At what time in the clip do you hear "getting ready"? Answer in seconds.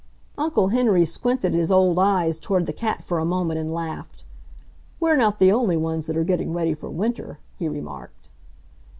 6.23-6.73